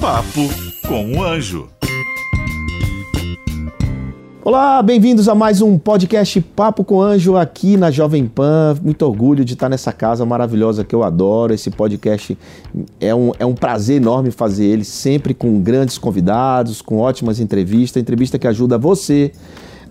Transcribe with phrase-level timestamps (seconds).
[0.00, 0.48] Papo
[0.86, 1.68] com o Anjo.
[4.44, 8.76] Olá, bem-vindos a mais um podcast Papo com Anjo aqui na Jovem Pan.
[8.80, 11.52] Muito orgulho de estar nessa casa maravilhosa que eu adoro.
[11.52, 12.38] Esse podcast
[13.00, 18.00] é um, é um prazer enorme fazer ele, sempre com grandes convidados, com ótimas entrevistas.
[18.00, 19.32] Entrevista que ajuda você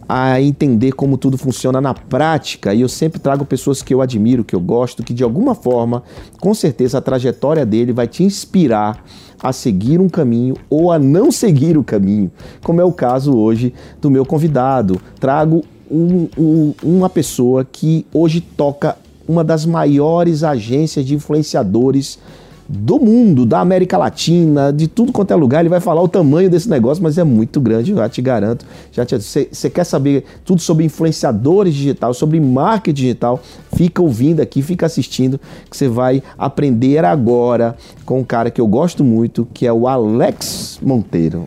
[0.07, 2.73] a entender como tudo funciona na prática.
[2.73, 6.03] E eu sempre trago pessoas que eu admiro, que eu gosto, que de alguma forma,
[6.39, 9.03] com certeza, a trajetória dele vai te inspirar
[9.41, 12.31] a seguir um caminho ou a não seguir o caminho,
[12.63, 14.99] como é o caso hoje do meu convidado.
[15.19, 22.17] Trago um, um, uma pessoa que hoje toca uma das maiores agências de influenciadores
[22.69, 25.61] do mundo, da América Latina, de tudo quanto é lugar.
[25.61, 28.65] Ele vai falar o tamanho desse negócio, mas é muito grande, já te garanto.
[28.91, 33.39] Já você quer saber tudo sobre influenciadores digital, sobre marketing digital?
[33.73, 38.67] Fica ouvindo aqui, fica assistindo, que você vai aprender agora com um cara que eu
[38.67, 41.45] gosto muito, que é o Alex Monteiro.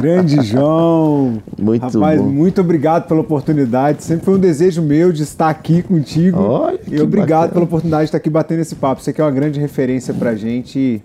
[0.00, 1.40] Grande João.
[1.58, 2.28] muito Rapaz, bom.
[2.28, 4.02] muito obrigado pela oportunidade.
[4.02, 6.38] Sempre foi um desejo meu de estar aqui contigo.
[6.40, 7.52] Olha, e obrigado bacana.
[7.52, 9.02] pela oportunidade de estar aqui batendo esse papo.
[9.02, 10.59] Você que é uma grande referência pra gente.
[10.76, 11.02] E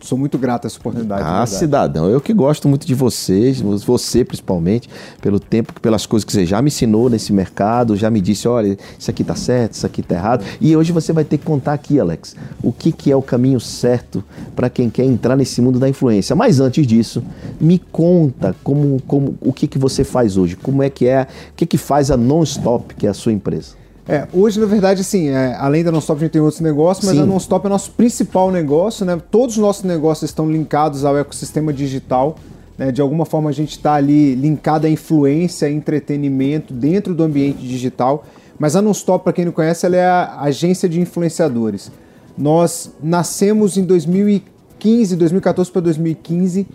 [0.00, 1.22] Sou muito grato a essa oportunidade.
[1.22, 4.88] de Ah, cidadão, eu que gosto muito de vocês, você principalmente,
[5.20, 8.76] pelo tempo, pelas coisas que você já me ensinou nesse mercado, já me disse, olha,
[8.98, 10.44] isso aqui tá certo, isso aqui tá errado.
[10.60, 13.58] E hoje você vai ter que contar aqui, Alex, o que, que é o caminho
[13.58, 14.22] certo
[14.54, 16.36] para quem quer entrar nesse mundo da influência.
[16.36, 17.22] Mas antes disso,
[17.60, 21.54] me conta como, como o que, que você faz hoje, como é que é, o
[21.56, 23.85] que, que faz a Non-Stop, que é a sua empresa.
[24.08, 27.16] É, hoje, na verdade, assim, é, além da Nonstop, a gente tem outros negócios, mas
[27.16, 27.22] Sim.
[27.22, 29.20] a Nonstop é nosso principal negócio, né?
[29.30, 32.36] Todos os nossos negócios estão linkados ao ecossistema digital.
[32.78, 32.92] Né?
[32.92, 38.24] De alguma forma, a gente está ali linkado à influência, entretenimento dentro do ambiente digital.
[38.58, 41.90] Mas a Nonstop, para quem não conhece, ela é a agência de influenciadores.
[42.38, 46.66] Nós nascemos em 2015, 2014 para 2015,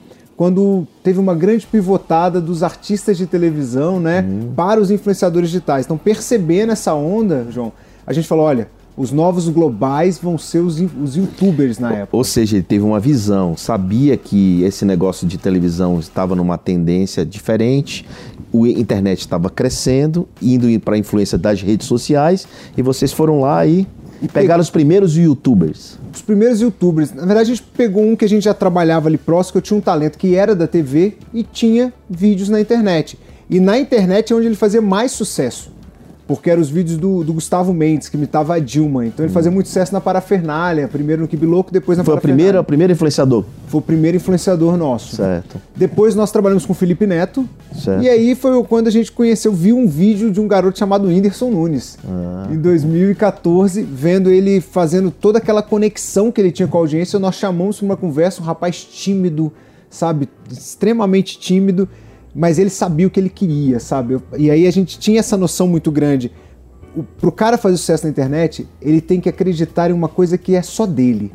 [0.41, 4.25] quando teve uma grande pivotada dos artistas de televisão, né,
[4.55, 5.85] para os influenciadores digitais.
[5.85, 7.71] Então, percebendo essa onda, João,
[8.07, 12.17] a gente falou, olha, os novos globais vão ser os, os youtubers na época.
[12.17, 17.23] Ou seja, ele teve uma visão, sabia que esse negócio de televisão estava numa tendência
[17.23, 18.03] diferente,
[18.51, 23.63] o internet estava crescendo, indo para a influência das redes sociais, e vocês foram lá
[23.67, 23.87] e,
[24.27, 25.97] pegaram os primeiros youtubers.
[26.13, 29.17] Os primeiros youtubers, na verdade a gente pegou um que a gente já trabalhava ali
[29.17, 33.17] próximo, que eu tinha um talento que era da TV e tinha vídeos na internet.
[33.49, 35.71] E na internet é onde ele fazia mais sucesso.
[36.35, 39.05] Porque eram os vídeos do, do Gustavo Mendes, que imitava a Dilma.
[39.05, 42.43] Então ele fazia muito sucesso na Parafernália, primeiro no Kibiloco, depois na Foi o Parafernália.
[42.43, 43.45] primeiro, o primeiro influenciador.
[43.67, 45.15] Foi o primeiro influenciador nosso.
[45.15, 45.61] Certo.
[45.75, 47.47] Depois nós trabalhamos com o Felipe Neto.
[47.75, 48.03] Certo.
[48.03, 51.49] E aí foi quando a gente conheceu, viu um vídeo de um garoto chamado Whindersson
[51.49, 51.97] Nunes.
[52.07, 52.47] Ah.
[52.51, 57.35] Em 2014, vendo ele fazendo toda aquela conexão que ele tinha com a audiência, nós
[57.35, 59.51] chamamos para uma conversa um rapaz tímido,
[59.89, 60.29] sabe?
[60.51, 61.87] Extremamente tímido,
[62.33, 64.19] mas ele sabia o que ele queria, sabe?
[64.37, 66.31] E aí a gente tinha essa noção muito grande.
[66.95, 70.55] O, pro cara fazer sucesso na internet, ele tem que acreditar em uma coisa que
[70.55, 71.31] é só dele.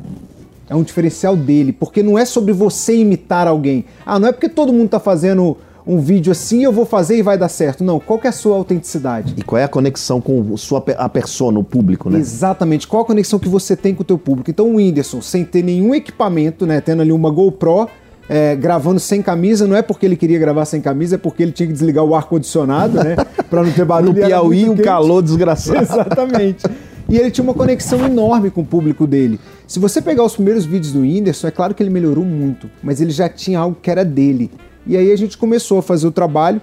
[0.69, 3.85] É um diferencial dele, porque não é sobre você imitar alguém.
[4.05, 5.57] Ah, não é porque todo mundo tá fazendo
[5.87, 7.83] um vídeo assim, eu vou fazer e vai dar certo.
[7.83, 9.33] Não, qual que é a sua autenticidade?
[9.37, 12.19] E qual é a conexão com sua, a persona, o público, né?
[12.19, 14.51] Exatamente, qual a conexão que você tem com o teu público?
[14.51, 17.87] Então o Whindersson, sem ter nenhum equipamento, né, tendo ali uma GoPro,
[18.29, 21.51] é, gravando sem camisa, não é porque ele queria gravar sem camisa, é porque ele
[21.51, 23.15] tinha que desligar o ar-condicionado, né,
[23.49, 24.13] pra não ter barulho.
[24.13, 24.83] No Piauí, um quente.
[24.83, 25.81] calor desgraçado.
[25.81, 26.65] Exatamente.
[27.09, 29.39] E ele tinha uma conexão enorme com o público dele.
[29.65, 32.99] Se você pegar os primeiros vídeos do Whindersson, é claro que ele melhorou muito, mas
[32.99, 34.51] ele já tinha algo que era dele.
[34.85, 36.61] E aí a gente começou a fazer o trabalho.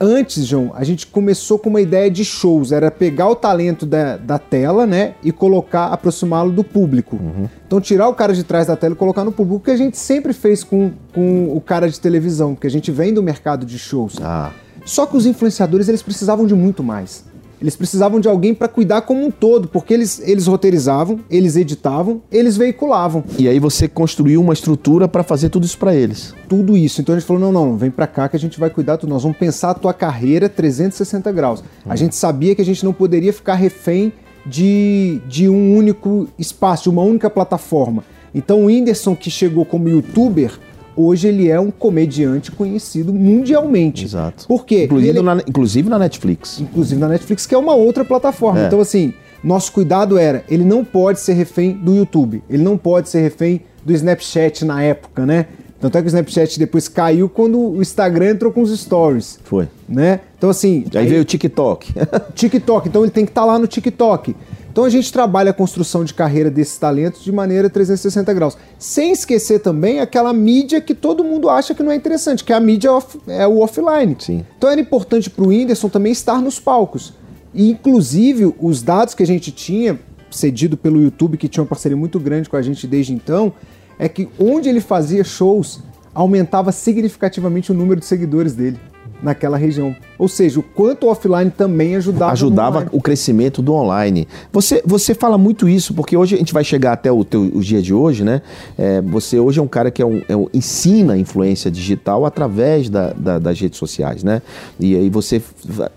[0.00, 4.16] Antes, João, a gente começou com uma ideia de shows, era pegar o talento da,
[4.16, 7.18] da tela, né, e colocar, aproximá-lo do público.
[7.66, 9.76] Então tirar o cara de trás da tela e colocar no público, o que a
[9.76, 13.64] gente sempre fez com, com o cara de televisão, porque a gente vem do mercado
[13.64, 14.16] de shows.
[14.20, 14.50] Ah,
[14.84, 17.24] Só que os influenciadores eles precisavam de muito mais.
[17.64, 22.20] Eles precisavam de alguém para cuidar como um todo, porque eles, eles roteirizavam, eles editavam,
[22.30, 26.34] eles veiculavam e aí você construiu uma estrutura para fazer tudo isso para eles.
[26.46, 27.00] tudo isso.
[27.00, 29.08] Então a gente falou: não, não, vem pra cá que a gente vai cuidar tudo.
[29.08, 31.64] Nós vamos pensar a tua carreira 360 graus.
[31.86, 34.12] A gente sabia que a gente não poderia ficar refém
[34.44, 38.04] de, de um único espaço, de uma única plataforma.
[38.34, 40.52] Então o Whindersson que chegou como youtuber,
[40.96, 44.04] hoje ele é um comediante conhecido mundialmente.
[44.04, 44.46] Exato.
[44.46, 44.84] Por quê?
[44.84, 46.60] Inclusive, Ele- na, inclusive na Netflix.
[46.60, 48.62] inclusive na Netflix, que é uma outra plataforma.
[48.62, 48.66] É.
[48.66, 49.12] Então, assim,
[49.42, 53.60] nosso cuidado era, ele não pode ser refém do YouTube, ele não pode ser refém
[53.84, 55.46] do Snapchat na época, né?
[55.80, 59.68] Tanto é que o Snapchat depois caiu quando o Instagram entrou com os stories, Foi.
[59.86, 60.20] né?
[60.38, 61.92] Então, assim, Aí veio o TikTok.
[62.34, 64.34] TikTok, então ele tem que estar lá no TikTok.
[64.74, 68.58] Então a gente trabalha a construção de carreira desses talentos de maneira 360 graus.
[68.76, 72.56] Sem esquecer também aquela mídia que todo mundo acha que não é interessante, que é
[72.56, 74.16] a mídia off- é o offline.
[74.18, 74.44] Sim.
[74.58, 77.12] Então era importante para o Whindersson também estar nos palcos.
[77.54, 79.96] E, inclusive, os dados que a gente tinha,
[80.28, 83.52] cedido pelo YouTube, que tinha uma parceria muito grande com a gente desde então,
[83.96, 88.80] é que onde ele fazia shows, aumentava significativamente o número de seguidores dele
[89.24, 89.96] naquela região.
[90.18, 92.30] Ou seja, o quanto o offline também ajudava.
[92.32, 94.28] ajudava o crescimento do online.
[94.52, 97.60] Você, você fala muito isso, porque hoje a gente vai chegar até o, teu, o
[97.60, 98.42] dia de hoje, né?
[98.78, 102.24] É, você hoje é um cara que é um, é um- ensina a influência digital
[102.24, 104.42] através da- da- das redes sociais, né?
[104.78, 105.42] E aí você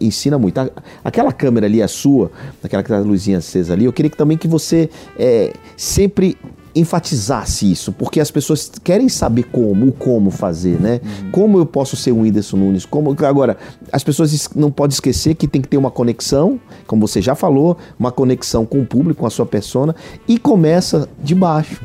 [0.02, 0.58] ensina muito.
[0.60, 0.70] A-
[1.04, 2.32] Aquela câmera ali é sua,
[2.64, 4.90] aquela que tá a luzinha acesa ali, eu queria que também que você
[5.20, 6.38] é, sempre
[6.80, 11.02] enfatizasse isso, porque as pessoas querem saber como, o como fazer, né?
[11.32, 12.86] Como eu posso ser o Whindersson Nunes?
[12.86, 13.58] Como agora
[13.92, 17.36] as pessoas es- não podem esquecer que tem que ter uma conexão, como você já
[17.36, 19.96] falou, uma conexão com o público, com a sua persona
[20.28, 21.82] e começa de baixo.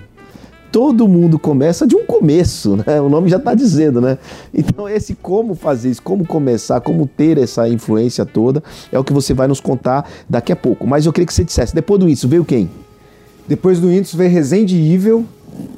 [0.70, 2.98] Todo mundo começa de um começo, né?
[3.00, 4.16] O nome já está dizendo, né?
[4.54, 9.12] Então, esse como fazer isso, como começar, como ter essa influência toda, é o que
[9.12, 10.86] você vai nos contar daqui a pouco.
[10.86, 12.70] Mas eu queria que você dissesse, depois do isso, veio quem?
[13.48, 15.26] Depois do Whindersson veio Resende Evil.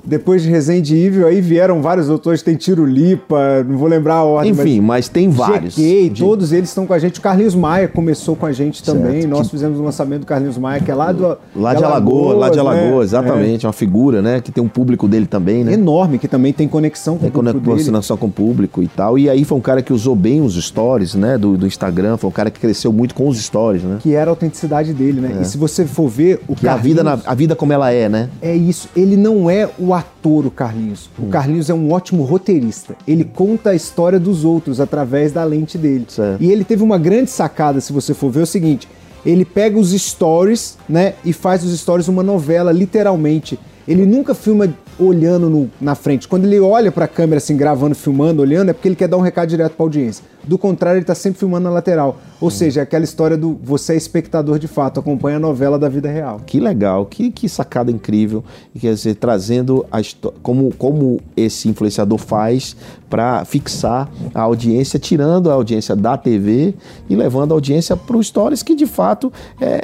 [0.06, 4.22] Depois de Resende Evil, aí vieram vários doutores, tem Tiro Lipa, não vou lembrar a
[4.22, 5.74] ordem, Enfim, mas tem vários.
[5.74, 7.18] GK, De- todos eles estão com a gente.
[7.18, 9.22] O Carlinhos Maia começou com a gente também.
[9.22, 9.28] Certo.
[9.28, 11.38] Nós fizemos o lançamento do Carlinhos Maia, que é lá do.
[11.56, 12.60] Lá de Alagoas, lá de né?
[12.60, 13.64] Alagoas, exatamente.
[13.64, 14.40] É uma figura, né?
[14.42, 15.72] Que tem um público dele também, É né?
[15.72, 17.84] enorme, que também tem conexão com Tem o público dele.
[17.90, 19.18] conexão com o público e tal.
[19.18, 21.38] E aí foi um cara que usou bem os stories, né?
[21.38, 22.18] Do, do Instagram.
[22.18, 23.96] Foi um cara que cresceu muito com os stories, né?
[24.00, 25.38] Que era a autenticidade dele, né?
[25.40, 27.90] E se você for ver, o Que é a vida, na, a vida como ela
[27.90, 28.28] é, né?
[28.42, 31.08] É isso, ele não é o ator, o Carlinhos.
[31.18, 31.26] Hum.
[31.26, 32.96] O Carlinhos é um ótimo roteirista.
[33.06, 36.06] Ele conta a história dos outros através da lente dele.
[36.08, 36.42] Certo.
[36.42, 38.88] E ele teve uma grande sacada, se você for ver, é o seguinte:
[39.24, 43.58] ele pega os stories, né, e faz dos stories uma novela, literalmente.
[43.86, 46.26] Ele nunca filma olhando no- na frente.
[46.26, 49.20] Quando ele olha pra câmera, assim, gravando, filmando, olhando, é porque ele quer dar um
[49.20, 50.24] recado direto pra audiência.
[50.46, 52.18] Do contrário, ele tá sempre filmando na lateral.
[52.40, 55.88] Ou seja, é aquela história do você é espectador de fato, acompanha a novela da
[55.88, 56.40] vida real.
[56.44, 58.44] Que legal, que, que sacada incrível.
[58.78, 60.00] Quer dizer, trazendo a
[60.42, 62.76] como, como esse influenciador faz
[63.08, 66.74] para fixar a audiência, tirando a audiência da TV
[67.08, 69.80] e levando a audiência para os stories, que de fato é,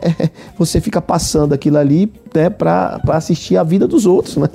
[0.59, 4.49] você fica passando aquilo ali né, para assistir a vida dos outros, né?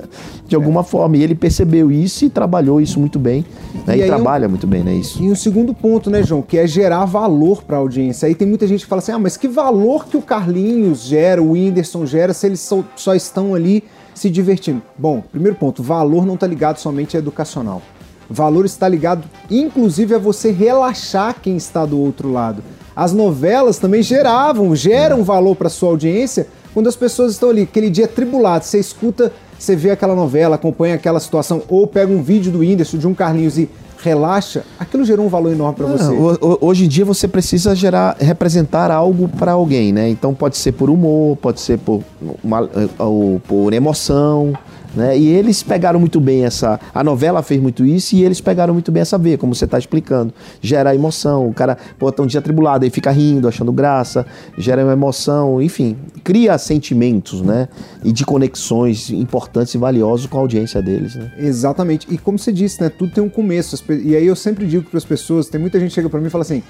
[0.46, 1.16] De alguma forma.
[1.16, 3.44] E ele percebeu isso e trabalhou isso muito bem.
[3.86, 3.98] Né?
[3.98, 4.94] E E, trabalha muito bem, né?
[4.94, 5.22] Isso.
[5.22, 8.26] E um segundo ponto, né, João, que é gerar valor para a audiência.
[8.26, 11.42] Aí tem muita gente que fala assim: ah, mas que valor que o Carlinhos gera,
[11.42, 13.82] o Whindersson gera, se eles só, só estão ali
[14.14, 14.82] se divertindo?
[14.96, 17.82] Bom, primeiro ponto: valor não está ligado somente a educacional.
[18.28, 22.62] Valor está ligado, inclusive, a você relaxar quem está do outro lado.
[22.94, 27.88] As novelas também geravam, geram valor para sua audiência quando as pessoas estão ali, aquele
[27.88, 32.52] dia tribulado, você escuta, você vê aquela novela, acompanha aquela situação, ou pega um vídeo
[32.52, 33.66] do Whindersson, de um Carlinhos e
[34.06, 36.12] relaxa, aquilo gerou um valor enorme para você.
[36.12, 40.08] Ho- ho- Hoje em dia você precisa gerar, representar algo para alguém, né?
[40.08, 42.02] Então pode ser por humor, pode ser por,
[42.42, 44.52] uma- ou por emoção,
[44.96, 45.16] né?
[45.16, 46.80] E eles pegaram muito bem essa.
[46.94, 49.78] A novela fez muito isso e eles pegaram muito bem essa veia, como você está
[49.78, 50.32] explicando.
[50.60, 54.26] Gera emoção, o cara pô, um dia atribulado, aí fica rindo, achando graça,
[54.56, 57.68] gera uma emoção, enfim, cria sentimentos, né?
[58.02, 61.30] E de conexões importantes e valiosas com a audiência deles, né?
[61.38, 62.06] Exatamente.
[62.10, 62.88] E como você disse, né?
[62.88, 63.76] Tudo tem um começo.
[63.90, 66.28] E aí eu sempre digo para as pessoas, tem muita gente que chega para mim
[66.28, 66.62] e fala assim: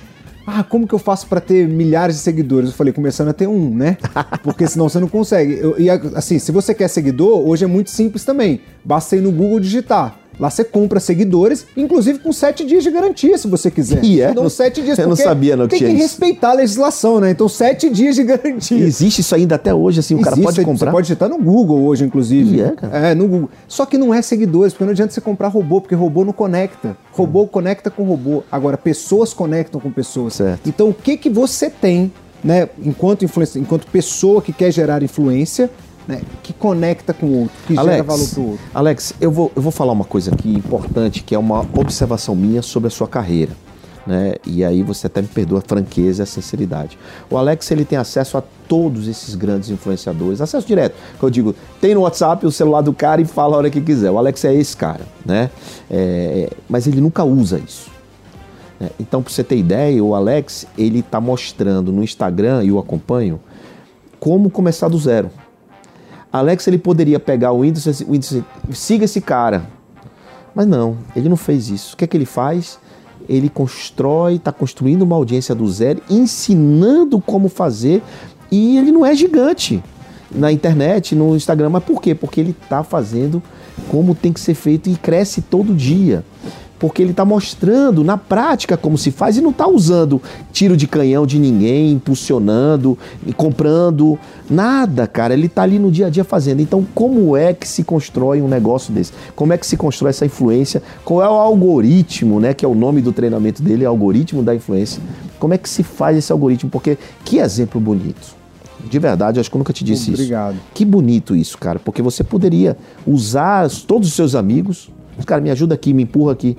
[0.46, 3.46] "Ah, como que eu faço para ter milhares de seguidores?" Eu falei: "Começando a ter
[3.48, 3.96] um, né?
[4.42, 5.54] Porque senão você não consegue".
[5.60, 8.60] Eu- e assim, se você quer seguidor, hoje é muito simples também.
[8.84, 10.18] Basta ir no Google digitar.
[10.38, 14.04] Lá você compra seguidores, inclusive com sete dias de garantia, se você quiser.
[14.04, 14.32] E é?
[14.34, 14.98] Dão sete dias.
[14.98, 17.30] Eu não sabia, não, que Tem que respeitar a legislação, né?
[17.30, 18.84] Então, sete dias de garantia.
[18.84, 20.90] Existe isso ainda até hoje, assim, o cara Existe, pode você- comprar.
[20.90, 22.56] Você pode digitar no Google hoje, inclusive.
[22.56, 22.98] Ih, é, cara?
[22.98, 23.50] É, no Google.
[23.66, 26.96] Só que não é seguidores, porque não adianta você comprar robô, porque robô não conecta.
[27.12, 28.42] Robô conecta com robô.
[28.52, 30.34] Agora, pessoas conectam com pessoas.
[30.34, 30.68] Certo.
[30.68, 32.12] Então, o que, que você tem,
[32.44, 33.24] né, enquanto
[33.56, 35.70] enquanto pessoa que quer gerar influência,
[36.06, 38.66] né, que conecta com o outro, que gera valor pro outro?
[38.74, 42.62] Alex, eu vou, eu vou falar uma coisa aqui importante, que é uma observação minha
[42.62, 43.52] sobre a sua carreira.
[44.06, 44.34] Né?
[44.46, 46.96] E aí você até me perdoa a franqueza e a sinceridade.
[47.28, 50.94] O Alex ele tem acesso a todos esses grandes influenciadores, acesso direto.
[51.18, 53.80] Que eu digo, tem no WhatsApp o celular do cara e fala a hora que
[53.80, 54.10] quiser.
[54.12, 55.50] O Alex é esse cara, né?
[55.90, 57.90] É, mas ele nunca usa isso.
[58.78, 58.90] Né?
[59.00, 63.40] Então, para você ter ideia, o Alex ele está mostrando no Instagram e eu acompanho
[64.20, 65.30] como começar do zero.
[66.38, 69.66] Alex ele poderia pegar o índice, o índice siga esse cara,
[70.54, 71.94] mas não, ele não fez isso.
[71.94, 72.78] O que é que ele faz?
[73.28, 78.02] Ele constrói, está construindo uma audiência do zero, ensinando como fazer,
[78.50, 79.82] e ele não é gigante
[80.30, 81.70] na internet, no Instagram.
[81.70, 82.14] Mas por quê?
[82.14, 83.42] Porque ele está fazendo
[83.88, 86.24] como tem que ser feito e cresce todo dia
[86.78, 90.20] porque ele está mostrando na prática como se faz e não está usando
[90.52, 92.98] tiro de canhão de ninguém, impulsionando
[93.36, 94.18] comprando
[94.48, 95.34] nada, cara.
[95.34, 96.60] Ele está ali no dia a dia fazendo.
[96.60, 99.12] Então, como é que se constrói um negócio desse?
[99.34, 100.82] Como é que se constrói essa influência?
[101.04, 102.52] Qual é o algoritmo, né?
[102.54, 105.02] Que é o nome do treinamento dele, é algoritmo da influência.
[105.38, 106.70] Como é que se faz esse algoritmo?
[106.70, 108.34] Porque que exemplo bonito.
[108.88, 110.54] De verdade, acho que eu nunca te disse Obrigado.
[110.54, 110.64] isso.
[110.74, 111.78] Que bonito isso, cara.
[111.78, 114.90] Porque você poderia usar todos os seus amigos.
[115.24, 116.56] Cara, me ajuda aqui, me empurra aqui.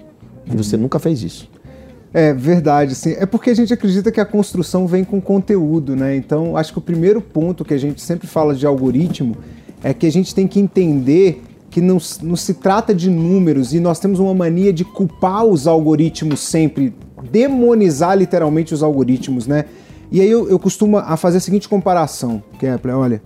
[0.51, 1.49] E você nunca fez isso.
[2.13, 3.15] É verdade, sim.
[3.17, 6.15] É porque a gente acredita que a construção vem com conteúdo, né?
[6.15, 9.35] Então, acho que o primeiro ponto que a gente sempre fala de algoritmo
[9.83, 13.79] é que a gente tem que entender que não, não se trata de números e
[13.79, 16.93] nós temos uma mania de culpar os algoritmos sempre,
[17.29, 19.65] demonizar literalmente os algoritmos, né?
[20.09, 23.21] E aí eu, eu costumo a fazer a seguinte comparação, Kepler, olha,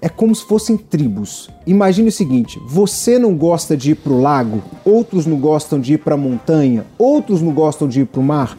[0.00, 1.50] é como se fossem tribos.
[1.66, 5.94] Imagine o seguinte: você não gosta de ir para o lago, outros não gostam de
[5.94, 8.56] ir para a montanha, outros não gostam de ir para o mar.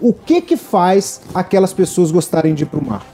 [0.00, 3.06] O que que faz aquelas pessoas gostarem de ir para o mar?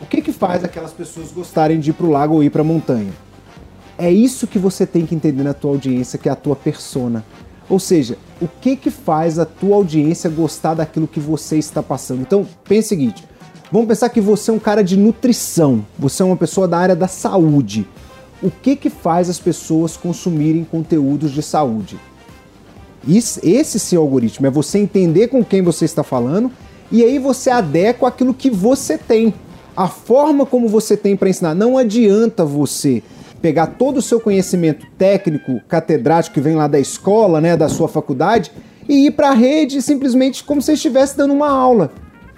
[0.00, 2.62] O que que faz aquelas pessoas gostarem de ir para o lago ou ir para
[2.62, 3.12] a montanha?
[3.98, 7.24] É isso que você tem que entender na tua audiência, que é a tua persona.
[7.68, 12.22] Ou seja, o que que faz a tua audiência gostar daquilo que você está passando?
[12.22, 13.24] Então, pense o seguinte:
[13.72, 16.94] Vamos pensar que você é um cara de nutrição, você é uma pessoa da área
[16.94, 17.88] da saúde.
[18.42, 21.98] O que que faz as pessoas consumirem conteúdos de saúde?
[23.08, 26.50] Esse sim é o algoritmo, é você entender com quem você está falando
[26.90, 29.32] e aí você adequa aquilo que você tem.
[29.74, 31.54] A forma como você tem para ensinar.
[31.54, 33.02] Não adianta você
[33.40, 37.88] pegar todo o seu conhecimento técnico, catedrático que vem lá da escola, né, da sua
[37.88, 38.52] faculdade,
[38.86, 41.90] e ir para a rede simplesmente como se estivesse dando uma aula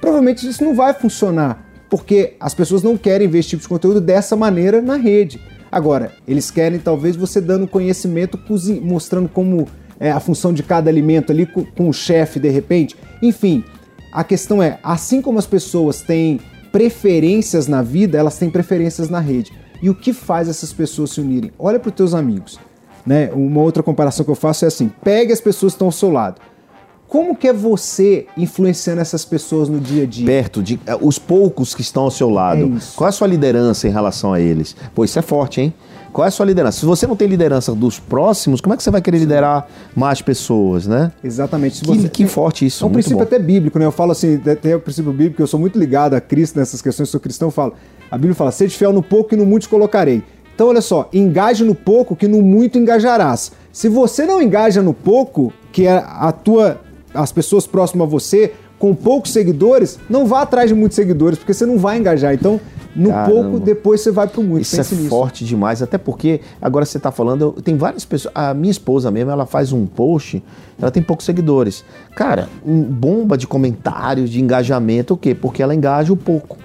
[0.04, 4.02] provavelmente isso não vai funcionar, porque as pessoas não querem ver esse tipo de conteúdo
[4.02, 5.40] dessa maneira na rede.
[5.73, 8.38] Agora, eles querem talvez você dando conhecimento,
[8.82, 9.66] mostrando como
[9.99, 12.94] é a função de cada alimento ali com, o chefe de repente.
[13.23, 13.64] Enfim,
[14.12, 16.38] a questão é, assim como as pessoas têm
[16.70, 19.52] preferências na vida, elas têm preferências na rede.
[19.82, 21.50] E o que faz essas pessoas se unirem?
[21.58, 22.61] Olha para os teus amigos.
[23.06, 23.30] Né?
[23.32, 26.11] Uma outra comparação que eu faço é assim: pegue as pessoas que estão ao seu
[26.11, 26.40] lado
[27.08, 30.26] como que é você influenciando essas pessoas no dia a dia?
[30.26, 32.64] Perto de eh, os poucos que estão ao seu lado.
[32.64, 34.75] É Qual é a sua liderança em relação a eles?
[34.94, 35.75] Pô, isso é forte, hein?
[36.12, 36.78] Qual é a sua liderança?
[36.78, 40.23] Se você não tem liderança dos próximos, como é que você vai querer liderar mais
[40.23, 41.11] pessoas, né?
[41.23, 41.80] Exatamente.
[41.80, 42.08] Que, você...
[42.08, 42.84] que forte isso.
[42.84, 43.25] É um princípio bom.
[43.25, 43.84] até bíblico, né?
[43.84, 47.08] Eu falo assim, tem o princípio bíblico, eu sou muito ligado a Cristo nessas questões,
[47.08, 47.75] sou cristão, eu falo.
[48.11, 50.23] A Bíblia fala: "Sede fiel no pouco e no muito colocarei".
[50.54, 53.50] Então, olha só, engaje no pouco que no muito engajarás.
[53.73, 56.80] Se você não engaja no pouco, que é a tua
[57.14, 61.54] as pessoas próximas a você, com poucos seguidores, não vá atrás de muitos seguidores, porque
[61.54, 62.35] você não vai engajar.
[62.35, 62.61] Então,
[62.94, 63.30] no Caramba.
[63.30, 64.62] pouco, depois você vai para o muito.
[64.62, 65.09] Isso Pense é nisso.
[65.09, 68.33] forte demais, até porque agora você está falando, tem várias pessoas.
[68.35, 70.42] A minha esposa mesmo, ela faz um post,
[70.80, 71.85] ela tem poucos seguidores.
[72.14, 75.35] Cara, um bomba de comentários, de engajamento, o quê?
[75.35, 76.59] Porque ela engaja o pouco.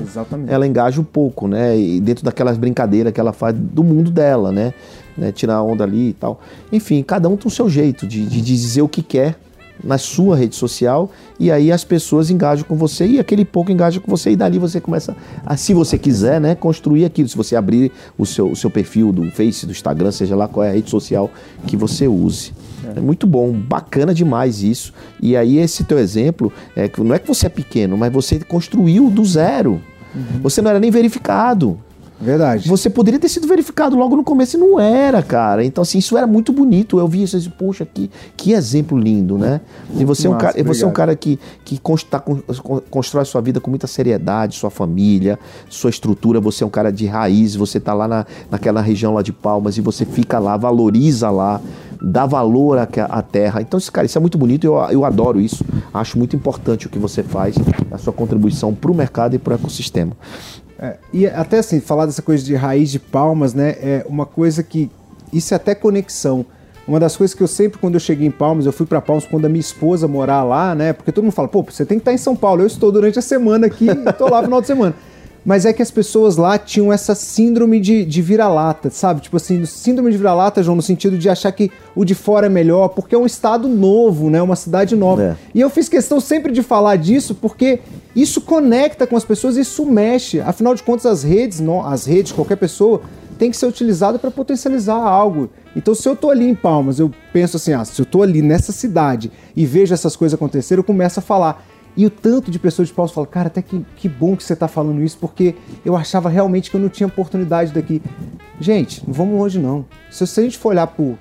[0.00, 0.52] Exatamente.
[0.52, 1.78] Ela engaja um pouco, né?
[1.78, 4.74] E dentro daquelas brincadeiras que ela faz do mundo dela, né?
[5.16, 5.32] né?
[5.32, 6.40] Tirar a onda ali e tal.
[6.72, 9.36] Enfim, cada um tem o seu jeito de, de dizer o que quer
[9.82, 14.00] na sua rede social e aí as pessoas engajam com você e aquele pouco engaja
[14.00, 17.28] com você e dali você começa a, se você quiser, né, construir aquilo.
[17.28, 20.64] Se você abrir o seu, o seu perfil do Face, do Instagram, seja lá qual
[20.64, 21.30] é a rede social
[21.66, 22.52] que você use.
[22.84, 22.98] É.
[22.98, 24.92] é muito bom, bacana demais isso.
[25.20, 28.38] E aí esse teu exemplo, é que não é que você é pequeno, mas você
[28.40, 29.80] construiu do zero.
[30.14, 30.40] Uhum.
[30.42, 31.78] Você não era nem verificado.
[32.20, 32.68] Verdade.
[32.68, 35.64] Você poderia ter sido verificado logo no começo e não era, cara.
[35.64, 36.98] Então, assim, isso era muito bonito.
[36.98, 39.60] Eu vi isso e disse, poxa, que, que exemplo lindo, né?
[39.94, 42.22] E você é um cara, você é um cara que, que consta,
[42.90, 46.40] constrói sua vida com muita seriedade, sua família, sua estrutura.
[46.40, 49.76] Você é um cara de raiz, você tá lá na, naquela região lá de Palmas
[49.76, 51.60] e você fica lá, valoriza lá,
[52.00, 53.60] dá valor à, à terra.
[53.60, 54.64] Então, esse cara, isso é muito bonito.
[54.64, 55.62] Eu, eu adoro isso.
[55.92, 57.56] Acho muito importante o que você faz,
[57.90, 60.12] a sua contribuição para o mercado e para o ecossistema.
[60.78, 63.70] É, e até assim, falar dessa coisa de raiz de palmas, né?
[63.80, 64.90] É uma coisa que.
[65.32, 66.46] Isso é até conexão.
[66.86, 69.24] Uma das coisas que eu sempre, quando eu cheguei em Palmas, eu fui para Palmas
[69.24, 70.92] quando a minha esposa morar lá, né?
[70.92, 72.62] Porque todo mundo fala, pô, você tem que estar em São Paulo.
[72.62, 74.94] Eu estou durante a semana aqui, estou lá no final de semana.
[75.46, 79.20] Mas é que as pessoas lá tinham essa síndrome de, de vira-lata, sabe?
[79.20, 82.48] Tipo assim, síndrome de vira-lata, João, no sentido de achar que o de fora é
[82.48, 84.42] melhor, porque é um estado novo, né?
[84.42, 85.22] Uma cidade nova.
[85.22, 85.36] É.
[85.54, 87.78] E eu fiz questão sempre de falar disso, porque
[88.16, 90.40] isso conecta com as pessoas, isso mexe.
[90.40, 93.02] Afinal de contas, as redes, não, as redes, qualquer pessoa,
[93.38, 95.48] tem que ser utilizada para potencializar algo.
[95.76, 98.42] Então, se eu tô ali em Palmas, eu penso assim, ah, se eu tô ali
[98.42, 101.64] nessa cidade e vejo essas coisas acontecerem, eu começo a falar.
[101.96, 104.54] E o tanto de pessoas de Palmas falam, cara, até que, que bom que você
[104.54, 108.02] tá falando isso, porque eu achava realmente que eu não tinha oportunidade daqui.
[108.60, 109.84] Gente, não vamos longe não.
[110.10, 111.16] Se, se a gente for olhar por,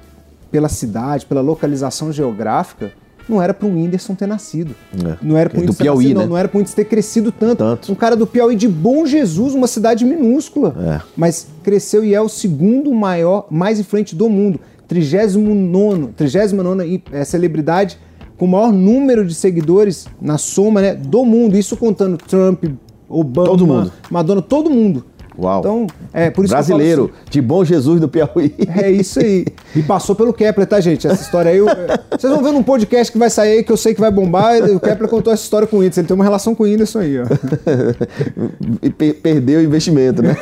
[0.52, 2.92] pela cidade, pela localização geográfica,
[3.28, 4.76] não era para o Whindersson ter nascido.
[4.94, 5.18] É.
[5.22, 6.24] Não era para o Whindersson ter Piauí, nascido, né?
[6.24, 7.58] não, não era ter crescido tanto.
[7.58, 7.92] Tanto.
[7.92, 10.76] Um cara do Piauí de Bom Jesus, uma cidade minúscula.
[10.78, 11.02] É.
[11.16, 14.60] Mas cresceu e é o segundo maior, mais influente do mundo.
[14.88, 17.98] 39 39 é, celebridade
[18.38, 21.58] com o maior número de seguidores na soma né, do mundo.
[21.58, 22.66] Isso contando Trump,
[23.08, 23.94] Obama, Todo mundo.
[24.10, 25.06] Madonna, todo mundo.
[25.38, 25.60] Uau.
[25.60, 28.54] Então, é por isso que eu falo Brasileiro, assim, de Bom Jesus do Piauí.
[28.82, 29.46] é isso aí.
[29.76, 31.06] E passou pelo Kepler, tá, gente?
[31.08, 31.58] Essa história aí.
[31.58, 34.12] eu- Vocês vão ver num podcast que vai sair aí, que eu sei que vai
[34.12, 34.64] bombar.
[34.64, 36.02] O Kepler contou essa história com o Whindersson.
[36.02, 37.26] Ele tem uma relação com o Whindersson aí, ó.
[38.82, 40.36] e per- perdeu o investimento, né?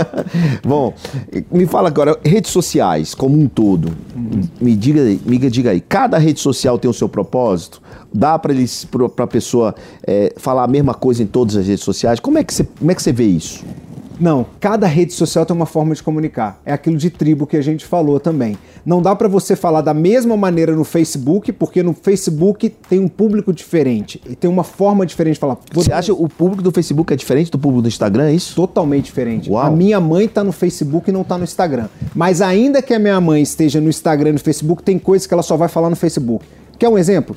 [0.64, 0.92] Bom,
[1.50, 3.90] me fala agora, redes sociais como um todo.
[4.60, 7.80] Me diga, me diga aí, cada rede social tem o seu propósito?
[8.12, 9.74] Dá para a pessoa
[10.06, 12.18] é, falar a mesma coisa em todas as redes sociais?
[12.20, 13.64] Como é que você, como é que você vê isso?
[14.18, 16.60] Não, cada rede social tem uma forma de comunicar.
[16.64, 18.56] É aquilo de tribo que a gente falou também.
[18.84, 23.08] Não dá pra você falar da mesma maneira no Facebook, porque no Facebook tem um
[23.08, 25.58] público diferente e tem uma forma diferente de falar.
[25.72, 28.54] Você acha o público do Facebook é diferente do público do Instagram, é isso?
[28.54, 29.50] totalmente diferente.
[29.50, 29.64] Uau.
[29.64, 31.88] A minha mãe tá no Facebook e não tá no Instagram.
[32.14, 35.34] Mas ainda que a minha mãe esteja no Instagram e no Facebook, tem coisas que
[35.34, 36.44] ela só vai falar no Facebook.
[36.78, 37.36] Quer um exemplo?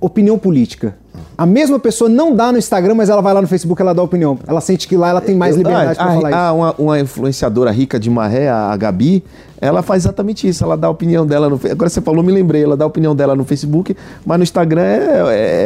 [0.00, 0.96] Opinião política.
[1.38, 3.94] A mesma pessoa não dá no Instagram, mas ela vai lá no Facebook e ela
[3.94, 4.38] dá opinião.
[4.46, 6.38] Ela sente que lá ela tem mais Eu- liberdade pra ah, falar isso.
[6.38, 9.22] ah, uma, uma influenciadora rica de maré, a Gabi,
[9.60, 10.62] ela faz exatamente isso.
[10.64, 12.62] Ela dá a opinião dela no Agora você falou, me lembrei.
[12.62, 15.22] Ela dá a opinião dela no Facebook, mas no Instagram é,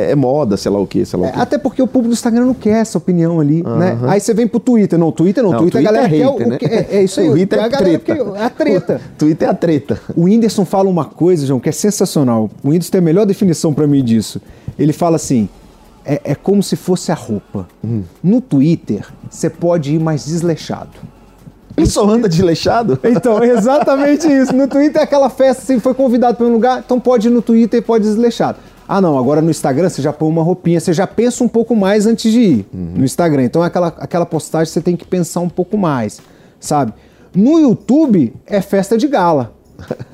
[0.09, 1.39] é- é moda, sei lá o que, sei lá o É, quê.
[1.41, 3.99] até porque o público do Instagram não quer essa opinião ali, né?
[4.09, 4.99] Aí você vem pro Twitter.
[4.99, 5.51] Não, Twitter não.
[5.53, 6.59] Não, Twitter, a galera é quer hater, o, né?
[6.61, 7.29] o é, é isso aí.
[7.29, 8.25] O Twitter é a galera treta.
[8.25, 9.01] quer a treta.
[9.19, 10.01] Twitter é a treta.
[10.17, 12.49] O Whindersson fala uma coisa, João, que é sensacional.
[12.63, 14.41] O Whindersson tem a melhor definição pra mim disso.
[14.81, 15.49] Ele fala assim:
[16.05, 17.69] é, é como se fosse a roupa.
[17.85, 18.03] Hum.
[18.23, 20.99] No Twitter, você pode ir mais desleixado.
[21.77, 22.99] Ele só anda desleixado?
[23.05, 24.55] Então, é exatamente isso.
[24.55, 27.43] No Twitter é aquela festa, assim, foi convidado para um lugar, então pode ir no
[27.43, 28.59] Twitter e pode ir desleixado.
[28.89, 31.77] Ah, não, agora no Instagram você já põe uma roupinha, você já pensa um pouco
[31.77, 33.45] mais antes de ir no Instagram.
[33.45, 36.21] Então aquela, aquela postagem você tem que pensar um pouco mais,
[36.59, 36.93] sabe?
[37.33, 39.53] No YouTube é festa de gala.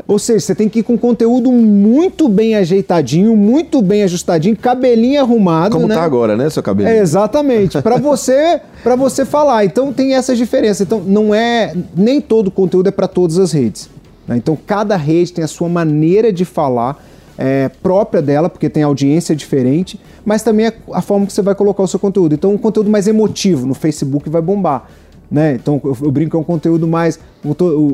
[0.07, 5.21] Ou seja, você tem que ir com conteúdo muito bem ajeitadinho, muito bem ajustadinho, cabelinho
[5.21, 5.95] arrumado, Como né?
[5.95, 6.89] tá agora, né, seu cabelo?
[6.89, 7.81] É, exatamente.
[7.83, 9.65] Para você, para você falar.
[9.65, 10.83] Então tem essas diferenças.
[10.83, 13.91] Então não é nem todo conteúdo é para todas as redes.
[14.29, 14.37] né?
[14.37, 17.03] Então cada rede tem a sua maneira de falar
[17.39, 21.55] é, própria dela, porque tem audiência diferente, mas também a, a forma que você vai
[21.55, 22.35] colocar o seu conteúdo.
[22.35, 24.89] Então um conteúdo mais emotivo no Facebook vai bombar.
[25.31, 25.55] Né?
[25.55, 27.19] Então eu, eu brinco é um conteúdo mais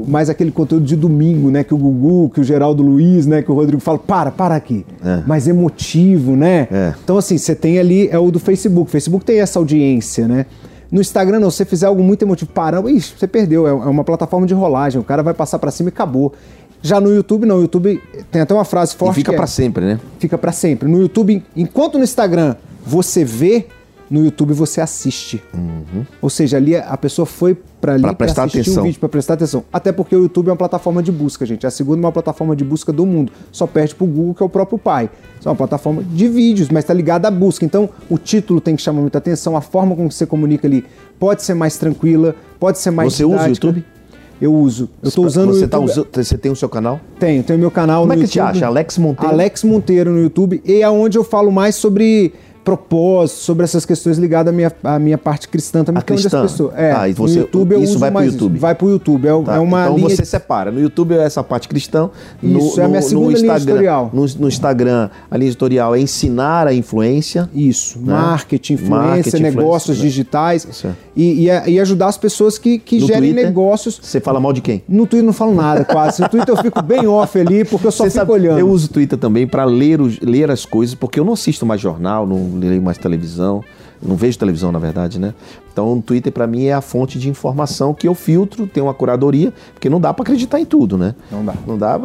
[0.06, 1.64] mais aquele conteúdo de domingo, né?
[1.64, 3.42] Que o Gugu, que o Geraldo Luiz, né?
[3.42, 4.84] Que o Rodrigo fala, para, para aqui.
[5.04, 5.22] É.
[5.26, 6.68] Mais emotivo, né?
[6.70, 6.94] É.
[7.02, 8.88] Então, assim, você tem ali, é o do Facebook.
[8.88, 10.46] O Facebook tem essa audiência, né?
[10.90, 13.66] No Instagram, não, se você fizer algo muito emotivo, para, ixi, você perdeu.
[13.66, 16.34] É é uma plataforma de rolagem, o cara vai passar pra cima e acabou.
[16.82, 17.58] Já no YouTube, não.
[17.58, 19.14] O YouTube tem até uma frase E forte.
[19.16, 20.00] fica que é, pra sempre, né?
[20.18, 20.88] Fica pra sempre.
[20.88, 23.66] No YouTube, enquanto no Instagram você vê,
[24.12, 25.42] no YouTube você assiste.
[26.20, 28.08] Ou seja, ali a pessoa foi pra ali Uhum.
[28.08, 28.82] Pra prestar assistir atenção.
[28.82, 29.64] um vídeo, pra prestar atenção.
[29.72, 31.64] Até porque o YouTube é uma plataforma de busca, gente.
[31.64, 33.32] É a segunda maior plataforma de busca do mundo.
[33.50, 35.08] Só perde pro Google, que é o próprio pai.
[35.40, 37.64] Isso é uma plataforma de vídeos, mas tá ligada à busca.
[37.64, 40.84] Então, o título tem que chamar muita atenção, a forma como você comunica ali
[41.18, 43.66] pode ser mais tranquila, pode ser mais Você usa o didática.
[43.66, 43.84] YouTube?
[44.40, 44.90] Eu uso.
[45.00, 47.00] Eu tô usando você o tá usando, você tem o seu canal?
[47.18, 48.56] Tenho, tenho meu canal Como no é que te YouTube.
[48.56, 48.66] acha?
[48.66, 49.32] Alex Monteiro?
[49.32, 50.60] Alex Monteiro no YouTube.
[50.64, 52.32] E é onde eu falo mais sobre
[52.64, 56.00] propósito, sobre essas questões ligadas à minha, à minha parte cristã também.
[56.00, 56.42] A que é onde cristã?
[56.44, 56.74] as pessoas.
[56.76, 58.52] É, Ah, e você- no YouTube eu isso vai pro YouTube?
[58.52, 58.60] Isso.
[58.60, 59.26] Vai pro YouTube.
[59.28, 60.08] É, Tá, é uma então linha.
[60.08, 60.70] você separa.
[60.70, 62.10] No YouTube é essa parte cristã.
[62.42, 64.10] Isso, é a minha segunda linha editorial.
[64.12, 67.48] No, no Instagram, a linha editorial é ensinar a influência.
[67.54, 70.08] Isso, marketing, influência, Marketing, negócios influência, né?
[70.08, 70.90] digitais Isso é.
[71.16, 73.98] e, e, e ajudar as pessoas que, que No gerem Twitter, negócios.
[74.02, 74.82] Você fala mal de quem?
[74.88, 76.20] No Twitter eu não falo nada quase.
[76.22, 78.58] No Twitter eu fico bem off ali porque eu só Você fico sabe, olhando.
[78.58, 81.80] Eu uso o Twitter também para ler, ler as coisas, porque eu não assisto mais
[81.80, 83.62] jornal, não leio mais televisão.
[84.00, 85.34] não vejo televisão, na verdade, né?
[85.72, 88.92] Então, o Twitter para mim é a fonte de informação que eu filtro, tem uma
[88.92, 91.14] curadoria, porque não dá para acreditar em tudo, né?
[91.30, 91.54] Não dá.
[91.66, 91.98] Não dá.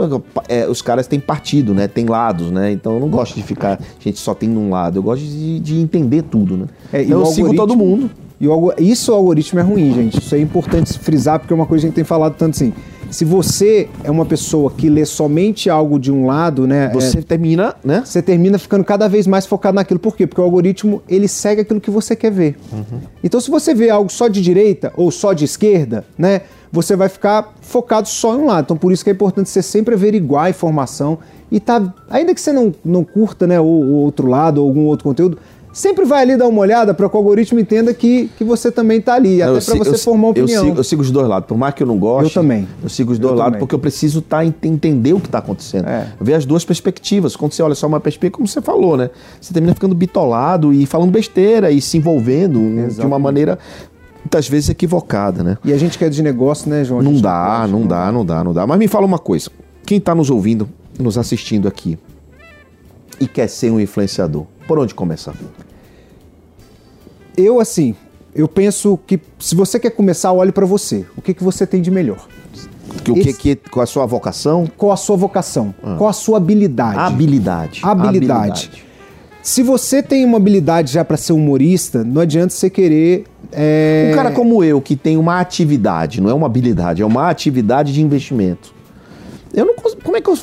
[0.47, 1.87] é, os caras têm partido, né?
[1.87, 2.71] Tem lados, né?
[2.71, 4.97] Então, eu não gosto de ficar, gente só tem um lado.
[4.97, 6.65] Eu gosto de, de entender tudo, né?
[6.93, 8.09] É, então, eu sigo todo mundo.
[8.39, 10.19] E o isso o algoritmo é ruim, gente.
[10.19, 12.71] Isso é importante frisar, porque é uma coisa que a gente tem falado tanto assim.
[13.09, 16.89] Se você é uma pessoa que lê somente algo de um lado, né?
[16.93, 18.03] Você é, termina, né?
[18.05, 19.99] você termina ficando cada vez mais focado naquilo.
[19.99, 20.27] Por quê?
[20.27, 22.57] Porque o algoritmo ele segue aquilo que você quer ver.
[23.23, 26.41] Então, se você vê algo só de direita ou só de esquerda, né?
[26.71, 28.65] Você vai ficar focado só em um lado.
[28.65, 31.19] Então, por isso que é importante você sempre averiguar a informação
[31.51, 31.93] e tá.
[32.09, 35.37] Ainda que você não, não curta, né, o, o outro lado ou algum outro conteúdo,
[35.77, 38.99] sempre vai ali dar uma olhada para que o algoritmo entenda que, que você também
[38.99, 39.41] tá ali.
[39.41, 40.63] Até Eu para você eu- formar uma opinião.
[40.63, 41.47] Eu sigo, eu sigo os dois lados.
[41.47, 42.35] Por mais que eu não goste.
[42.35, 42.67] Eu também.
[42.81, 43.59] Eu sigo os dois Eu lados também.
[43.59, 45.87] porque eu preciso tá, ent- entender o que está acontecendo.
[45.87, 46.07] É.
[46.19, 47.35] Ver as duas perspectivas.
[47.35, 49.09] Quando você olha só uma perspectiva, como você falou, né?
[49.39, 53.21] Você termina ficando bitolado e falando besteira e se envolvendo de uma Exatamente.
[53.21, 53.59] maneira
[54.23, 55.57] muitas vezes equivocada, né?
[55.63, 57.01] E a gente que é de negócio, né, João?
[57.01, 58.67] Não dá, pode, não dá, não dá, não dá.
[58.67, 59.49] Mas me fala uma coisa.
[59.85, 60.67] Quem está nos ouvindo,
[60.99, 61.97] nos assistindo aqui
[63.19, 65.33] e quer ser um influenciador, por onde começar?
[67.35, 67.95] Eu, assim,
[68.33, 71.05] eu penso que se você quer começar, olhe para você.
[71.15, 72.27] O que, que você tem de melhor?
[72.99, 74.67] O que, Esse- que qual a sua vocação?
[74.77, 75.73] Qual a sua vocação?
[75.97, 76.97] Qual a sua habilidade?
[76.99, 77.81] Habilidade.
[77.83, 78.83] Habilidade.
[79.43, 83.25] Se você tem uma habilidade já para ser humorista, não adianta você querer.
[83.51, 87.29] é, Um cara como eu, que tem uma atividade, não é uma habilidade, é uma
[87.29, 88.73] atividade de investimento.
[89.53, 90.01] Eu não consigo.
[90.03, 90.37] Como é que eu.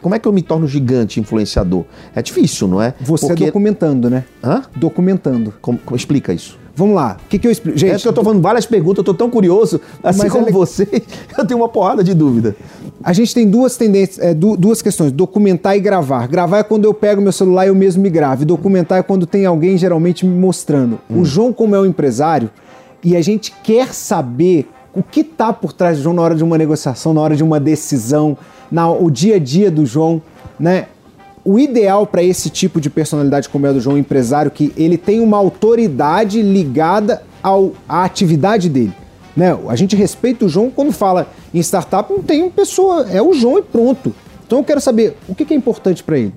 [0.00, 1.84] Como é que eu me torno gigante influenciador?
[2.14, 2.94] É difícil, não é?
[3.00, 4.24] Você Porque- documentando, né?
[4.42, 4.62] Hã?
[4.74, 5.52] Documentando.
[5.60, 6.58] Como, como- explica isso.
[6.74, 7.16] Vamos lá.
[7.24, 7.78] O que, que eu explico?
[7.78, 9.80] Gente, é que eu tô falando várias perguntas, eu tô tão curioso.
[10.02, 10.86] Assim Mas é como le- você,
[11.36, 12.54] eu tenho uma porrada de dúvida.
[13.02, 16.28] A gente tem duas tendências, é, du- duas questões: documentar e gravar.
[16.28, 18.42] Gravar é quando eu pego meu celular e eu mesmo me gravo.
[18.42, 20.98] E documentar é quando tem alguém geralmente me mostrando.
[21.08, 22.50] O João, como é um empresário,
[23.02, 26.44] e a gente quer saber o que está por trás do João na hora de
[26.44, 28.36] uma negociação, na hora de uma decisão,
[28.70, 30.20] na, o dia a dia do João,
[30.58, 30.86] né?
[31.44, 34.72] O ideal para esse tipo de personalidade como é a do João, um empresário, que
[34.76, 38.92] ele tem uma autoridade ligada ao, à atividade dele.
[39.36, 39.56] Né?
[39.68, 43.32] A gente respeita o João quando fala em startup, não tem uma pessoa, é o
[43.32, 44.12] João e pronto.
[44.44, 46.34] Então eu quero saber o que, que é importante para ele.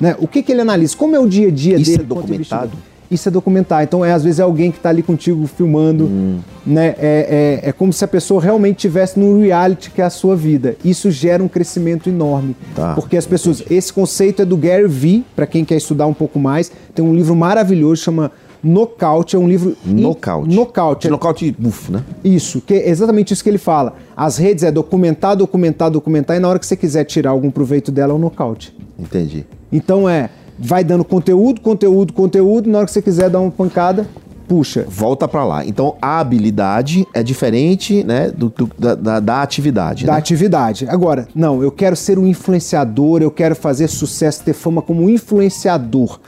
[0.00, 0.14] Né?
[0.18, 2.02] O que, que ele analisa, como é o dia a dia Isso dele.
[2.02, 2.72] é documentado?
[3.10, 3.82] Isso é documentar.
[3.84, 6.04] Então, é, às vezes é alguém que está ali contigo filmando.
[6.04, 6.38] Hum.
[6.66, 6.88] Né?
[6.98, 10.34] É, é, é como se a pessoa realmente estivesse num reality que é a sua
[10.34, 10.76] vida.
[10.84, 12.56] Isso gera um crescimento enorme.
[12.74, 12.94] Tá.
[12.94, 13.62] Porque as pessoas.
[13.70, 16.72] Esse conceito é do Gary Vee, para quem quer estudar um pouco mais.
[16.94, 18.32] Tem um livro maravilhoso, chama
[18.64, 19.36] Knockout.
[19.36, 19.76] É um livro.
[19.86, 20.48] in- Knockout.
[20.52, 21.02] Knockout.
[21.06, 22.02] De nocaute, buf, né?
[22.24, 23.94] Isso, que é exatamente isso que ele fala.
[24.16, 27.92] As redes é documentar, documentar, documentar, e na hora que você quiser tirar algum proveito
[27.92, 28.74] dela, é o nocaute.
[28.98, 29.46] Entendi.
[29.70, 34.06] Então é, vai dando conteúdo, conteúdo, conteúdo, na hora que você quiser dar uma pancada,
[34.48, 34.84] puxa.
[34.88, 35.64] Volta pra lá.
[35.66, 40.18] Então, a habilidade é diferente, né, do, do- da, da- da atividade, Da né?
[40.18, 40.86] atividade.
[40.88, 46.20] Agora, não, eu quero ser um influenciador, eu quero fazer sucesso, ter fama como influenciador.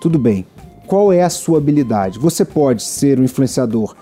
[0.00, 0.46] Tudo bem.
[0.86, 2.18] Qual é a sua habilidade?
[2.18, 3.94] Você pode ser um influenciador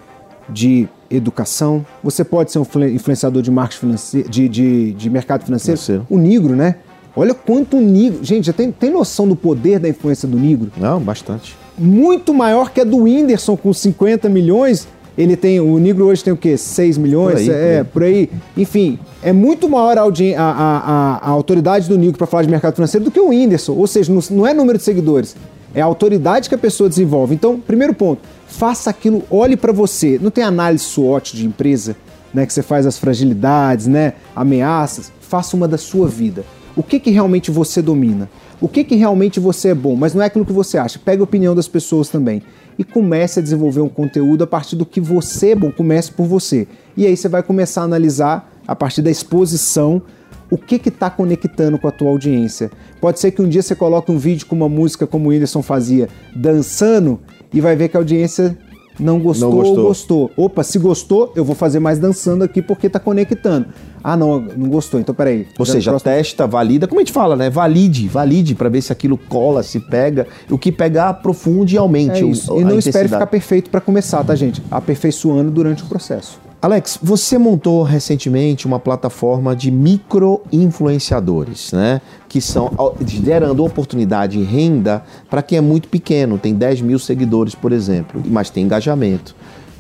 [0.49, 5.45] de educação, você pode ser um influ- influenciador de marketing financeiro, de, de, de mercado
[5.45, 5.79] financeiro.
[5.81, 6.07] Financeiro.
[6.11, 6.77] O Nigro, né?
[7.17, 8.25] Olha quanto o Nigro.
[8.25, 10.71] Gente, já tem, tem noção do poder da influência do Nigro?
[10.77, 11.57] Não, bastante.
[11.79, 14.87] muito maior que a do Whindersson com 50 milhões.
[15.17, 16.57] Ele tem, o Negro hoje tem o quê?
[16.57, 17.35] 6 milhões?
[17.35, 18.31] Por aí, é, por aí.
[18.57, 22.49] Enfim, é muito maior a, audi- a- a- a- autoridade do Negro para falar de
[22.51, 23.75] mercado financeiro do que o Whindersson.
[23.75, 25.37] Ou seja, não, não é número de seguidores,
[25.73, 27.33] é a autoridade que a pessoa desenvolve.
[27.33, 30.19] Então, primeiro ponto, faça aquilo, olhe para você.
[30.21, 31.95] Não tem análise SWOT de empresa,
[32.33, 35.13] né, que você faz as fragilidades, né, ameaças.
[35.21, 36.45] Faça uma da sua vida.
[36.77, 38.29] O que, que realmente você domina?
[38.61, 39.95] O que, que realmente você é bom?
[39.95, 40.99] Mas não é aquilo que você acha.
[40.99, 42.43] Pega a opinião das pessoas também.
[42.79, 45.71] E comece a desenvolver um conteúdo a partir do que você é bom.
[45.71, 46.67] Comece por você.
[46.97, 50.03] E aí você vai começar a analisar, a partir da exposição,
[50.51, 52.71] o que está conectando com a tua audiência.
[53.01, 55.63] Pode ser que um dia você coloque um vídeo com uma música como o Whindersson
[55.63, 57.21] fazia, dançando,
[57.53, 58.57] e vai ver que a audiência
[58.99, 59.79] não gostou, Não gostou.
[59.79, 60.31] ou gostou.
[60.37, 63.67] Opa, se gostou, eu vou fazer mais dançando aqui porque tá conectando.
[64.05, 65.01] Ah, não, não gostou.
[65.01, 65.47] Então peraí.
[65.59, 67.49] Ou Já seja, próximo- testa, valida, como a gente fala, né?
[67.49, 70.27] Valide, valide pra ver se aquilo cola, se pega.
[70.51, 72.21] O que pegar, aprofunde e aumente.
[72.21, 72.53] É o- isso.
[72.53, 74.63] a E não espere ficar perfeito para começar, tá, gente?
[74.71, 76.39] Aperfeiçoando durante o processo.
[76.61, 82.01] Alex, você montou recentemente uma plataforma de micro-influenciadores, né?
[82.29, 82.71] Que são
[83.07, 88.23] gerando oportunidade e renda para quem é muito pequeno, tem 10 mil seguidores, por exemplo,
[88.27, 89.35] mas tem engajamento.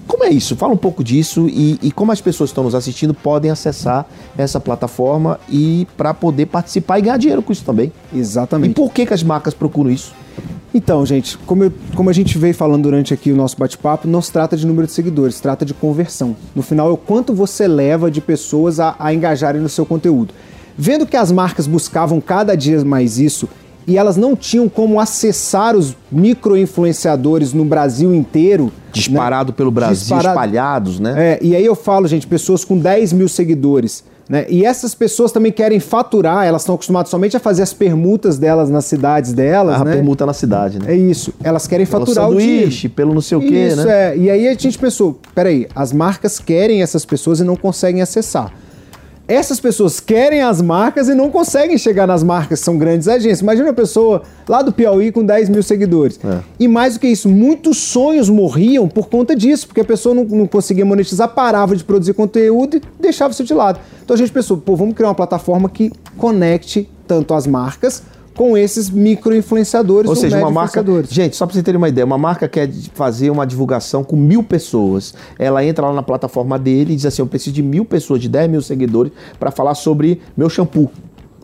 [0.07, 0.55] Como é isso?
[0.57, 4.07] Fala um pouco disso e, e como as pessoas que estão nos assistindo podem acessar
[4.37, 7.93] essa plataforma e para poder participar e ganhar dinheiro com isso também.
[8.13, 8.75] E Exatamente.
[8.75, 10.13] por que, que as marcas procuram isso?
[10.75, 14.21] Então, gente, como, eu, como a gente veio falando durante aqui o nosso bate-papo, não
[14.21, 16.35] se trata de número de seguidores, se trata de conversão.
[16.53, 20.35] No final, é o quanto você leva de pessoas a, a engajarem no seu conteúdo.
[20.77, 23.49] Vendo que as marcas buscavam cada dia mais isso
[23.87, 28.73] e elas não tinham como acessar os micro-influenciadores no Brasil inteiro.
[28.93, 29.57] Disparado né?
[29.57, 30.29] pelo Brasil, Disparado.
[30.29, 31.15] espalhados, né?
[31.17, 34.05] É, e aí eu falo, gente, pessoas com 10 mil seguidores.
[34.29, 34.47] Né?
[34.49, 38.71] E essas pessoas também querem faturar, elas estão acostumadas somente a fazer as permutas delas
[38.71, 39.81] nas cidades delas.
[39.81, 39.93] A né?
[39.93, 40.93] permuta na cidade, né?
[40.93, 41.35] É isso.
[41.43, 42.91] Elas querem Pelo faturar o dinheiro.
[42.91, 44.13] pelo não sei o quê, Isso, né?
[44.13, 44.17] é.
[44.17, 48.51] E aí a gente pensou, peraí, as marcas querem essas pessoas e não conseguem acessar.
[49.27, 53.41] Essas pessoas querem as marcas e não conseguem chegar nas marcas, são grandes agências.
[53.41, 56.21] Imagina uma pessoa lá do Piauí com 10 mil seguidores.
[56.23, 56.41] É.
[56.61, 60.25] E mais do que isso, muitos sonhos morriam por conta disso, porque a pessoa não,
[60.25, 63.81] não conseguia monetizar, parava de produzir conteúdo e deixava isso de lado.
[64.05, 68.03] Então a gente pensou, pô, vamos criar uma plataforma que conecte tanto as marcas
[68.35, 70.85] com esses micro-influenciadores Ou seja, uma marca.
[71.09, 74.43] Gente, só pra você terem uma ideia, uma marca quer fazer uma divulgação com mil
[74.43, 75.15] pessoas.
[75.39, 78.29] Ela entra lá na plataforma dele e diz assim: Eu preciso de mil pessoas, de
[78.29, 80.91] 10 mil seguidores, para falar sobre meu shampoo.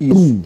[0.00, 0.40] Isso.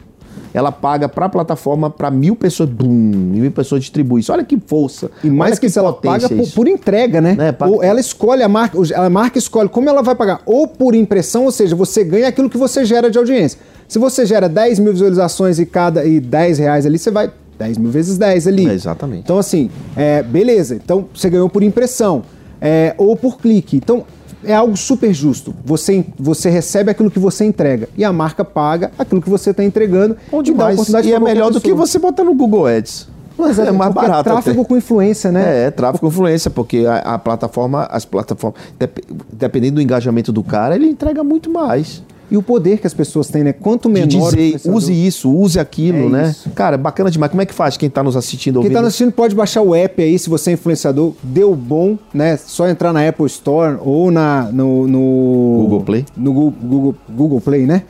[0.53, 4.33] Ela paga para a plataforma para mil pessoas, bum, e mil pessoas distribuem isso.
[4.33, 5.11] Olha que força.
[5.23, 7.37] E mais que isso, ela paga por, por entrega, né?
[7.39, 10.67] É, paga- Ou ela escolhe a marca, a marca escolhe como ela vai pagar, ou
[10.69, 13.59] por impressão, ou seja, você ganha aquilo que você gera de audiência.
[13.89, 17.79] Se você gera 10 mil visualizações e cada e 10 reais ali, você vai 10
[17.79, 18.69] mil vezes 10 ali.
[18.69, 19.23] É, exatamente.
[19.25, 20.75] Então, assim, é, beleza.
[20.75, 22.23] Então, você ganhou por impressão.
[22.61, 23.77] é, ou por clique.
[23.77, 24.05] Então,
[24.47, 25.55] é algo super justo.
[25.65, 27.89] Você, você recebe aquilo que você entrega.
[27.97, 30.17] E a marca paga aquilo que você está entregando.
[30.31, 30.89] Bom e dá demais.
[30.89, 33.09] E pra é melhor do que você botar no Google Ads.
[33.37, 34.25] Mas é mais porque barato.
[34.31, 34.69] tráfego até.
[34.69, 35.67] com influência, né?
[35.67, 38.99] É, tráfego com influência, porque a, a plataforma, as plataformas, dep-
[39.33, 42.03] dependendo do engajamento do cara, ele entrega muito mais.
[42.31, 43.53] E o poder que as pessoas têm, né?
[43.53, 46.29] Quanto menor de dizer, influenciador- use isso, use aquilo, É né?
[46.31, 46.51] isso.
[46.51, 47.31] Cara, bacana demais.
[47.31, 48.73] Como é que faz quem tá nos assistindo Quem ouvindo?
[48.75, 52.37] tá nos assistindo pode baixar o app aí, se você é influenciador, deu bom, né?
[52.37, 56.01] Só entrar na Apple Store ou na, no, no- Google Play.
[56.01, 56.05] É.
[56.21, 57.83] No Google, Google, Google Play, né?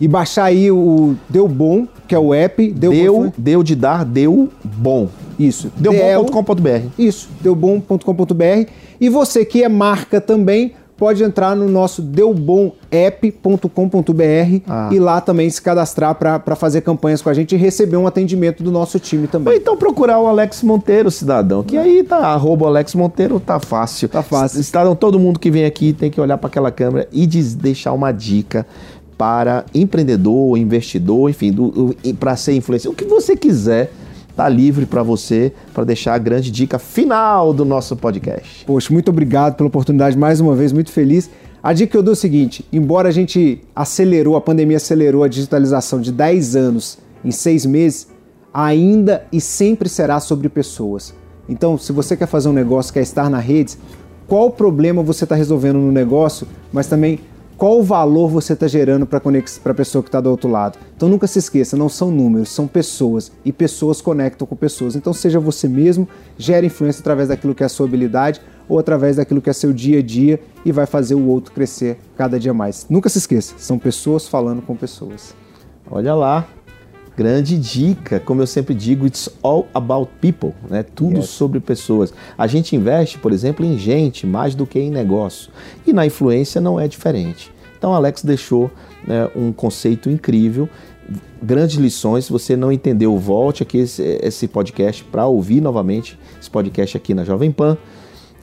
[0.00, 2.70] E baixar aí o Deu Bom, que é o app.
[2.72, 5.08] Deu, Deu, Bom, deu de dar, deu bom.
[5.38, 5.72] isso.
[5.76, 6.86] Deu DL, bom.com.br.
[6.98, 8.68] Isso, deubom.com.br.
[9.00, 14.90] E você que é marca também, pode entrar no nosso deubomapp.com.br Ah.
[14.92, 18.62] e lá também se cadastrar para fazer campanhas com a gente e receber um atendimento
[18.62, 19.56] do nosso time Ou também.
[19.56, 21.62] então procurar o Alex Monteiro, cidadão.
[21.62, 24.08] Que aí tá, arroba Alex Monteiro, tá fácil.
[24.08, 24.62] Tá fácil.
[24.62, 27.92] Cidadão, todo mundo que vem aqui tem que olhar para aquela câmera e diz- deixar
[27.92, 28.66] uma dica
[29.16, 31.52] para empreendedor, investidor, enfim,
[32.20, 32.90] para ser influencer.
[32.90, 33.90] O que você quiser,
[34.38, 38.64] tá livre para você, para deixar a grande dica final do nosso podcast.
[38.64, 41.28] Poxa, muito obrigado pela oportunidade mais uma vez, muito feliz.
[41.60, 45.24] A dica que eu dou é o seguinte: embora a gente acelerou, a pandemia acelerou
[45.24, 48.08] a digitalização de 10 anos em 6 meses,
[48.54, 51.12] ainda e sempre será sobre pessoas.
[51.48, 53.76] Então, se você quer fazer um negócio, quer estar na rede,
[54.28, 57.18] qual problema você está resolvendo no negócio, mas também
[57.58, 60.78] qual o valor você está gerando para a pessoa que está do outro lado.
[60.96, 64.94] Então nunca se esqueça, não são números, são pessoas e pessoas conectam com pessoas.
[64.94, 69.16] Então seja você mesmo, gere influência através daquilo que é a sua habilidade ou através
[69.16, 72.54] daquilo que é seu dia a dia e vai fazer o outro crescer cada dia
[72.54, 72.86] mais.
[72.88, 75.34] Nunca se esqueça, são pessoas falando com pessoas.
[75.90, 76.46] Olha lá,
[77.18, 78.20] grande dica.
[78.20, 80.84] Como eu sempre digo, it's all about people, né?
[80.84, 81.30] Tudo Yes.
[81.30, 82.14] sobre pessoas.
[82.38, 85.50] A gente investe, por exemplo, em gente mais do que em negócio.
[85.84, 87.50] E na influência não é diferente.
[87.76, 88.70] Então, Alex deixou
[89.04, 90.68] né, um conceito incrível,
[91.42, 92.26] grandes lições.
[92.26, 97.14] Se você não entendeu, volte aqui esse, esse podcast para ouvir novamente esse podcast aqui
[97.14, 97.76] na Jovem Pan.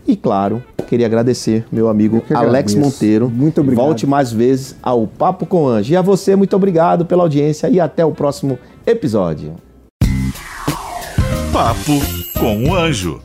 [0.07, 2.75] E claro, queria agradecer meu amigo Alex.
[2.75, 3.29] Monteiro.
[3.29, 3.85] Muito obrigado.
[3.85, 5.91] Volte mais vezes ao Papo com Anjo.
[5.93, 9.55] E a você, muito obrigado pela audiência e até o próximo episódio.
[11.51, 11.93] Papo
[12.39, 13.21] com o Anjo.